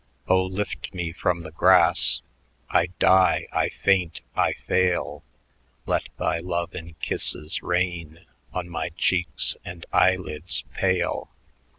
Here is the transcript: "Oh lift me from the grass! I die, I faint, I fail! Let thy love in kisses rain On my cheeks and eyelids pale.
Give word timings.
"Oh 0.27 0.41
lift 0.45 0.95
me 0.95 1.11
from 1.13 1.43
the 1.43 1.51
grass! 1.51 2.23
I 2.71 2.87
die, 2.97 3.45
I 3.51 3.69
faint, 3.69 4.21
I 4.35 4.53
fail! 4.53 5.23
Let 5.85 6.05
thy 6.17 6.39
love 6.39 6.73
in 6.73 6.95
kisses 6.95 7.61
rain 7.61 8.25
On 8.51 8.67
my 8.67 8.89
cheeks 8.97 9.57
and 9.63 9.85
eyelids 9.93 10.63
pale. 10.73 11.29